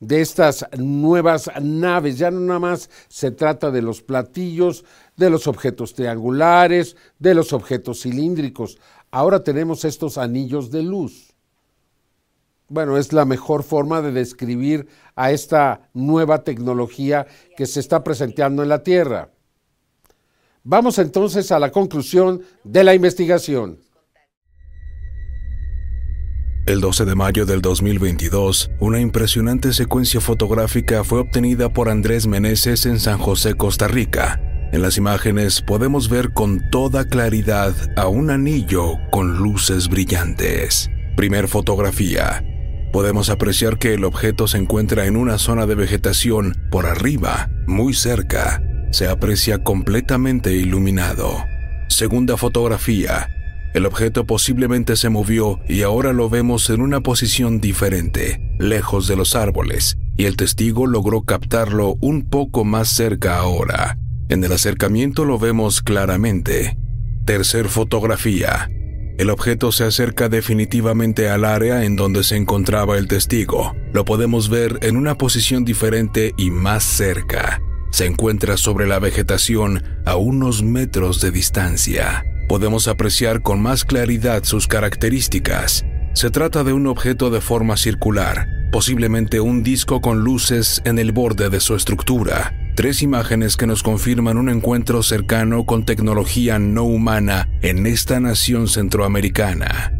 de 0.00 0.22
estas 0.22 0.66
nuevas 0.78 1.50
naves. 1.60 2.16
Ya 2.16 2.30
no 2.30 2.40
nada 2.40 2.60
más 2.60 2.88
se 3.08 3.30
trata 3.30 3.70
de 3.70 3.82
los 3.82 4.00
platillos, 4.00 4.86
de 5.18 5.28
los 5.28 5.46
objetos 5.46 5.92
triangulares, 5.92 6.96
de 7.18 7.34
los 7.34 7.52
objetos 7.52 8.00
cilíndricos. 8.00 8.78
Ahora 9.10 9.44
tenemos 9.44 9.84
estos 9.84 10.16
anillos 10.16 10.70
de 10.70 10.82
luz 10.82 11.27
bueno, 12.68 12.98
es 12.98 13.12
la 13.12 13.24
mejor 13.24 13.62
forma 13.62 14.02
de 14.02 14.12
describir 14.12 14.86
a 15.16 15.32
esta 15.32 15.88
nueva 15.94 16.44
tecnología 16.44 17.26
que 17.56 17.66
se 17.66 17.80
está 17.80 18.04
presentando 18.04 18.62
en 18.62 18.68
la 18.68 18.82
Tierra. 18.82 19.30
Vamos 20.62 20.98
entonces 20.98 21.50
a 21.50 21.58
la 21.58 21.72
conclusión 21.72 22.42
de 22.62 22.84
la 22.84 22.94
investigación. 22.94 23.78
El 26.66 26.82
12 26.82 27.06
de 27.06 27.14
mayo 27.14 27.46
del 27.46 27.62
2022, 27.62 28.70
una 28.78 29.00
impresionante 29.00 29.72
secuencia 29.72 30.20
fotográfica 30.20 31.02
fue 31.02 31.20
obtenida 31.20 31.72
por 31.72 31.88
Andrés 31.88 32.26
Meneses 32.26 32.84
en 32.84 33.00
San 33.00 33.16
José, 33.16 33.54
Costa 33.54 33.88
Rica. 33.88 34.38
En 34.70 34.82
las 34.82 34.98
imágenes 34.98 35.62
podemos 35.62 36.10
ver 36.10 36.34
con 36.34 36.60
toda 36.70 37.06
claridad 37.06 37.72
a 37.96 38.08
un 38.08 38.28
anillo 38.28 38.98
con 39.10 39.38
luces 39.38 39.88
brillantes. 39.88 40.90
Primer 41.16 41.48
fotografía 41.48 42.44
podemos 42.92 43.30
apreciar 43.30 43.78
que 43.78 43.94
el 43.94 44.04
objeto 44.04 44.46
se 44.46 44.58
encuentra 44.58 45.06
en 45.06 45.16
una 45.16 45.38
zona 45.38 45.66
de 45.66 45.74
vegetación 45.74 46.56
por 46.70 46.86
arriba, 46.86 47.50
muy 47.66 47.94
cerca. 47.94 48.62
Se 48.90 49.06
aprecia 49.06 49.62
completamente 49.62 50.52
iluminado. 50.52 51.44
Segunda 51.88 52.36
fotografía. 52.36 53.28
El 53.74 53.86
objeto 53.86 54.24
posiblemente 54.24 54.96
se 54.96 55.10
movió 55.10 55.60
y 55.68 55.82
ahora 55.82 56.12
lo 56.12 56.30
vemos 56.30 56.70
en 56.70 56.80
una 56.80 57.00
posición 57.00 57.60
diferente, 57.60 58.40
lejos 58.58 59.06
de 59.08 59.16
los 59.16 59.36
árboles, 59.36 59.98
y 60.16 60.24
el 60.24 60.36
testigo 60.36 60.86
logró 60.86 61.22
captarlo 61.22 61.96
un 62.00 62.28
poco 62.28 62.64
más 62.64 62.88
cerca 62.88 63.36
ahora. 63.36 63.98
En 64.28 64.42
el 64.42 64.52
acercamiento 64.52 65.24
lo 65.24 65.38
vemos 65.38 65.82
claramente. 65.82 66.78
Tercer 67.24 67.68
fotografía. 67.68 68.68
El 69.18 69.30
objeto 69.30 69.72
se 69.72 69.82
acerca 69.82 70.28
definitivamente 70.28 71.28
al 71.28 71.44
área 71.44 71.84
en 71.84 71.96
donde 71.96 72.22
se 72.22 72.36
encontraba 72.36 72.96
el 72.98 73.08
testigo. 73.08 73.74
Lo 73.92 74.04
podemos 74.04 74.48
ver 74.48 74.78
en 74.82 74.96
una 74.96 75.16
posición 75.16 75.64
diferente 75.64 76.34
y 76.36 76.52
más 76.52 76.84
cerca. 76.84 77.60
se 77.90 78.04
encuentra 78.04 78.58
sobre 78.58 78.86
la 78.86 78.98
vegetación 78.98 79.82
a 80.04 80.16
unos 80.16 80.62
metros 80.62 81.22
de 81.22 81.30
distancia. 81.30 82.22
Podemos 82.46 82.86
apreciar 82.86 83.42
con 83.42 83.62
más 83.62 83.84
claridad 83.84 84.44
sus 84.44 84.66
características. 84.66 85.84
Se 86.12 86.30
trata 86.30 86.64
de 86.64 86.74
un 86.74 86.86
objeto 86.86 87.30
de 87.30 87.40
forma 87.40 87.78
circular, 87.78 88.46
posiblemente 88.70 89.40
un 89.40 89.62
disco 89.62 90.02
con 90.02 90.20
luces 90.20 90.82
en 90.84 90.98
el 90.98 91.12
borde 91.12 91.48
de 91.48 91.60
su 91.60 91.74
estructura. 91.74 92.57
Tres 92.78 93.02
imágenes 93.02 93.56
que 93.56 93.66
nos 93.66 93.82
confirman 93.82 94.38
un 94.38 94.48
encuentro 94.48 95.02
cercano 95.02 95.66
con 95.66 95.84
tecnología 95.84 96.60
no 96.60 96.84
humana 96.84 97.48
en 97.60 97.86
esta 97.88 98.20
nación 98.20 98.68
centroamericana. 98.68 99.92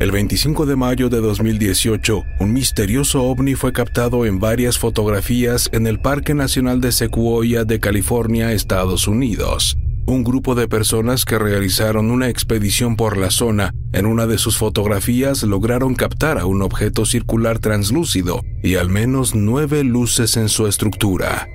El 0.00 0.10
25 0.10 0.64
de 0.64 0.76
mayo 0.76 1.10
de 1.10 1.20
2018, 1.20 2.24
un 2.40 2.54
misterioso 2.54 3.24
ovni 3.24 3.56
fue 3.56 3.74
captado 3.74 4.24
en 4.24 4.38
varias 4.40 4.78
fotografías 4.78 5.68
en 5.72 5.86
el 5.86 6.00
Parque 6.00 6.32
Nacional 6.32 6.80
de 6.80 6.92
Sequoia 6.92 7.64
de 7.64 7.78
California, 7.78 8.52
Estados 8.52 9.06
Unidos. 9.06 9.76
Un 10.08 10.24
grupo 10.24 10.54
de 10.54 10.68
personas 10.68 11.26
que 11.26 11.38
realizaron 11.38 12.10
una 12.10 12.30
expedición 12.30 12.96
por 12.96 13.18
la 13.18 13.30
zona, 13.30 13.74
en 13.92 14.06
una 14.06 14.26
de 14.26 14.38
sus 14.38 14.56
fotografías 14.56 15.42
lograron 15.42 15.94
captar 15.94 16.38
a 16.38 16.46
un 16.46 16.62
objeto 16.62 17.04
circular 17.04 17.58
translúcido 17.58 18.40
y 18.62 18.76
al 18.76 18.88
menos 18.88 19.34
nueve 19.34 19.84
luces 19.84 20.38
en 20.38 20.48
su 20.48 20.66
estructura. 20.66 21.46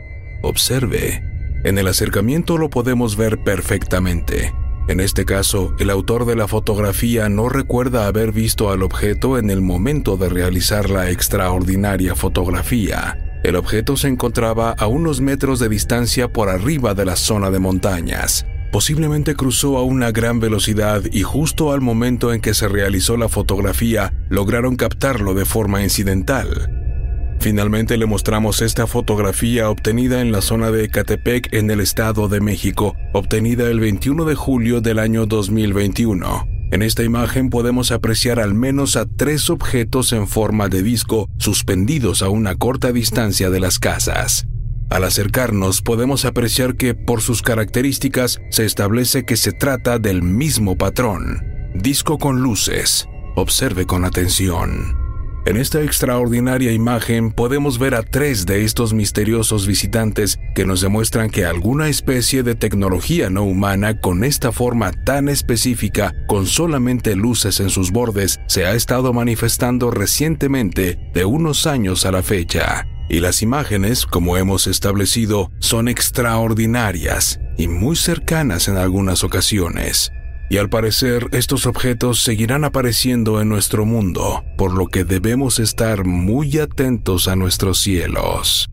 Observe. 0.43 1.23
En 1.63 1.79
el 1.79 1.87
acercamiento 1.87 2.59
lo 2.59 2.69
podemos 2.69 3.17
ver 3.17 3.43
perfectamente. 3.43 4.53
En 4.87 4.99
este 4.99 5.25
caso, 5.25 5.73
el 5.79 5.89
autor 5.89 6.25
de 6.25 6.35
la 6.35 6.47
fotografía 6.47 7.29
no 7.29 7.49
recuerda 7.49 8.05
haber 8.05 8.31
visto 8.31 8.69
al 8.69 8.83
objeto 8.83 9.39
en 9.39 9.49
el 9.49 9.61
momento 9.61 10.15
de 10.15 10.29
realizar 10.29 10.91
la 10.91 11.09
extraordinaria 11.09 12.13
fotografía. 12.13 13.17
El 13.43 13.57
objeto 13.57 13.97
se 13.97 14.07
encontraba 14.07 14.71
a 14.71 14.87
unos 14.87 15.19
metros 15.19 15.59
de 15.59 15.67
distancia 15.67 16.31
por 16.31 16.47
arriba 16.47 16.93
de 16.93 17.03
la 17.03 17.17
zona 17.17 17.51
de 17.51 17.59
montañas. 17.59 18.45
Posiblemente 18.71 19.35
cruzó 19.35 19.77
a 19.77 19.83
una 19.83 20.11
gran 20.11 20.39
velocidad 20.39 21.03
y 21.11 21.23
justo 21.23 21.73
al 21.73 21.81
momento 21.81 22.33
en 22.33 22.39
que 22.39 22.53
se 22.53 22.69
realizó 22.69 23.17
la 23.17 23.29
fotografía 23.29 24.13
lograron 24.29 24.77
captarlo 24.77 25.33
de 25.33 25.45
forma 25.45 25.83
incidental. 25.83 26.71
Finalmente 27.39 27.97
le 27.97 28.05
mostramos 28.05 28.61
esta 28.61 28.87
fotografía 28.87 29.69
obtenida 29.69 30.21
en 30.21 30.31
la 30.31 30.41
zona 30.41 30.71
de 30.71 30.85
Ecatepec 30.85 31.53
en 31.53 31.69
el 31.69 31.81
Estado 31.81 32.29
de 32.29 32.39
México, 32.39 32.95
obtenida 33.11 33.69
el 33.69 33.81
21 33.81 34.23
de 34.23 34.35
julio 34.35 34.79
del 34.79 34.97
año 34.99 35.25
2021. 35.25 36.52
En 36.73 36.81
esta 36.81 37.03
imagen 37.03 37.51
podemos 37.51 37.91
apreciar 37.91 38.39
al 38.39 38.55
menos 38.55 38.95
a 38.95 39.05
tres 39.05 39.51
objetos 39.51 40.11
en 40.11 40.27
forma 40.27 40.69
de 40.69 40.81
disco 40.81 41.29
suspendidos 41.37 42.23
a 42.23 42.29
una 42.29 42.55
corta 42.55 42.91
distancia 42.91 43.51
de 43.51 43.59
las 43.59 43.77
casas. 43.77 44.47
Al 44.89 45.03
acercarnos 45.03 45.83
podemos 45.83 46.25
apreciar 46.25 46.75
que 46.75 46.95
por 46.95 47.21
sus 47.21 47.43
características 47.43 48.41
se 48.49 48.65
establece 48.65 49.23
que 49.23 49.37
se 49.37 49.51
trata 49.51 49.99
del 49.99 50.23
mismo 50.23 50.75
patrón. 50.75 51.43
Disco 51.75 52.17
con 52.17 52.41
luces. 52.41 53.07
Observe 53.35 53.85
con 53.85 54.03
atención. 54.03 55.02
En 55.45 55.57
esta 55.57 55.81
extraordinaria 55.81 56.71
imagen 56.71 57.29
podemos 57.29 57.77
ver 57.77 57.95
a 57.95 58.01
tres 58.01 58.45
de 58.45 58.63
estos 58.63 58.93
misteriosos 58.93 59.67
visitantes 59.67 60.39
que 60.55 60.65
nos 60.65 60.79
demuestran 60.79 61.29
que 61.29 61.45
alguna 61.45 61.89
especie 61.89 62.43
de 62.43 62.55
tecnología 62.55 63.29
no 63.29 63.43
humana 63.43 63.99
con 63.99 64.23
esta 64.23 64.53
forma 64.53 64.93
tan 64.93 65.27
específica, 65.27 66.15
con 66.27 66.47
solamente 66.47 67.17
luces 67.17 67.59
en 67.59 67.69
sus 67.69 67.91
bordes, 67.91 68.39
se 68.47 68.65
ha 68.65 68.73
estado 68.73 69.11
manifestando 69.11 69.91
recientemente 69.91 70.97
de 71.13 71.25
unos 71.25 71.67
años 71.67 72.05
a 72.05 72.13
la 72.13 72.23
fecha. 72.23 72.87
Y 73.09 73.19
las 73.19 73.41
imágenes, 73.41 74.05
como 74.05 74.37
hemos 74.37 74.65
establecido, 74.65 75.51
son 75.59 75.89
extraordinarias 75.89 77.41
y 77.57 77.67
muy 77.67 77.97
cercanas 77.97 78.69
en 78.69 78.77
algunas 78.77 79.25
ocasiones 79.25 80.13
y 80.49 80.57
al 80.57 80.69
parecer 80.69 81.27
estos 81.31 81.65
objetos 81.65 82.21
seguirán 82.21 82.63
apareciendo 82.63 83.41
en 83.41 83.49
nuestro 83.49 83.85
mundo, 83.85 84.43
por 84.57 84.73
lo 84.73 84.87
que 84.87 85.03
debemos 85.03 85.59
estar 85.59 86.05
muy 86.05 86.57
atentos 86.59 87.27
a 87.27 87.35
nuestros 87.35 87.79
cielos. 87.79 88.69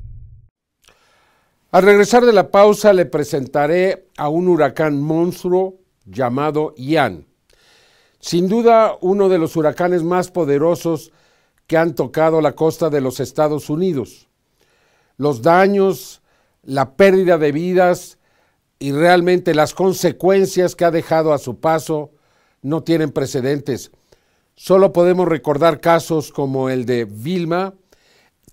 Al 1.73 1.85
regresar 1.85 2.25
de 2.25 2.33
la 2.33 2.51
pausa 2.51 2.93
le 2.93 3.07
presentaré 3.07 4.09
a 4.17 4.29
un 4.29 4.49
huracán 4.49 5.01
monstruo 5.01 5.79
llamado 6.05 6.75
Ian. 6.77 7.27
Sin 8.19 8.49
duda 8.49 8.97
uno 9.01 9.29
de 9.29 9.39
los 9.39 9.57
huracanes 9.57 10.03
más 10.03 10.31
poderosos 10.31 11.13
que 11.67 11.77
han 11.77 11.95
tocado 11.95 12.41
la 12.41 12.53
costa 12.53 12.91
de 12.91 13.01
los 13.01 13.21
Estados 13.21 13.71
Unidos. 13.71 14.29
Los 15.17 15.43
daños, 15.43 16.21
la 16.63 16.97
pérdida 16.97 17.39
de 17.39 17.53
vidas, 17.53 18.19
y 18.81 18.93
realmente 18.93 19.55
las 19.55 19.75
consecuencias 19.75 20.75
que 20.75 20.87
ha 20.87 20.91
dejado 20.91 21.35
a 21.35 21.39
su 21.39 21.61
paso 21.61 22.11
no 22.63 22.83
tienen 22.83 23.13
precedentes. 23.13 23.93
Solo 24.55 24.93
podemos 24.93 25.29
recordar 25.29 25.81
casos 25.81 26.33
como 26.33 26.71
el 26.71 26.87
de 26.87 27.05
Vilma, 27.05 27.75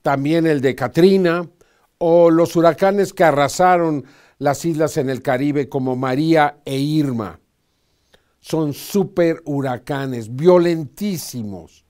también 0.02 0.46
el 0.46 0.62
de 0.62 0.76
Katrina 0.76 1.50
o 1.98 2.30
los 2.30 2.56
huracanes 2.56 3.14
que 3.14 3.24
arrasaron 3.24 4.06
las 4.38 4.66
islas 4.66 4.98
en 4.98 5.10
el 5.10 5.22
Caribe 5.22 5.70
como 5.70 5.96
María 5.96 6.60
e 6.66 6.78
Irma. 6.78 7.40
Son 8.42 8.74
super 8.74 9.42
huracanes, 9.46 10.36
violentísimos, 10.36 11.86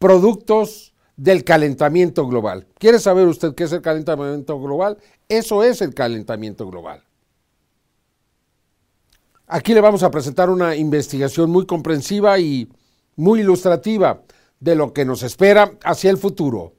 productos 0.00 0.94
del 1.16 1.44
calentamiento 1.44 2.26
global. 2.26 2.66
¿Quiere 2.78 2.98
saber 2.98 3.26
usted 3.28 3.54
qué 3.54 3.64
es 3.64 3.72
el 3.72 3.82
calentamiento 3.82 4.60
global? 4.60 4.98
Eso 5.28 5.62
es 5.62 5.80
el 5.80 5.94
calentamiento 5.94 6.68
global. 6.68 7.07
Aquí 9.50 9.72
le 9.72 9.80
vamos 9.80 10.02
a 10.02 10.10
presentar 10.10 10.50
una 10.50 10.76
investigación 10.76 11.50
muy 11.50 11.64
comprensiva 11.64 12.38
y 12.38 12.68
muy 13.16 13.40
ilustrativa 13.40 14.22
de 14.60 14.74
lo 14.74 14.92
que 14.92 15.06
nos 15.06 15.22
espera 15.22 15.72
hacia 15.84 16.10
el 16.10 16.18
futuro. 16.18 16.74